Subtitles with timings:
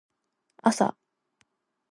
[0.65, 0.95] 朝